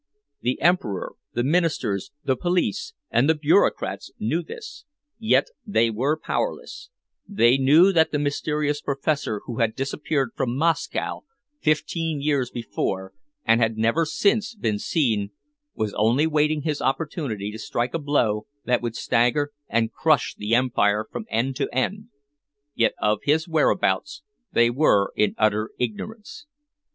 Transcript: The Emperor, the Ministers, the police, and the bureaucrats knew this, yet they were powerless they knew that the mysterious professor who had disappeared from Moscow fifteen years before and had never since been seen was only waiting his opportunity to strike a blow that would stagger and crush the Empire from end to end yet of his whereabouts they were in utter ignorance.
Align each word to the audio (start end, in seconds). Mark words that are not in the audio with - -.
The 0.41 0.59
Emperor, 0.61 1.13
the 1.33 1.43
Ministers, 1.43 2.09
the 2.23 2.35
police, 2.35 2.93
and 3.11 3.29
the 3.29 3.35
bureaucrats 3.35 4.11
knew 4.17 4.41
this, 4.41 4.83
yet 5.19 5.49
they 5.63 5.91
were 5.91 6.17
powerless 6.19 6.89
they 7.27 7.59
knew 7.59 7.93
that 7.93 8.11
the 8.11 8.17
mysterious 8.17 8.81
professor 8.81 9.41
who 9.45 9.59
had 9.59 9.75
disappeared 9.75 10.31
from 10.35 10.57
Moscow 10.57 11.19
fifteen 11.59 12.19
years 12.19 12.49
before 12.49 13.13
and 13.45 13.61
had 13.61 13.77
never 13.77 14.03
since 14.07 14.55
been 14.55 14.79
seen 14.79 15.33
was 15.75 15.93
only 15.93 16.25
waiting 16.25 16.63
his 16.63 16.81
opportunity 16.81 17.51
to 17.51 17.59
strike 17.59 17.93
a 17.93 17.99
blow 17.99 18.47
that 18.65 18.81
would 18.81 18.95
stagger 18.95 19.51
and 19.69 19.93
crush 19.93 20.33
the 20.33 20.55
Empire 20.55 21.05
from 21.11 21.27
end 21.29 21.55
to 21.57 21.69
end 21.71 22.07
yet 22.73 22.95
of 22.99 23.19
his 23.21 23.47
whereabouts 23.47 24.23
they 24.51 24.71
were 24.71 25.13
in 25.15 25.35
utter 25.37 25.69
ignorance. 25.77 26.47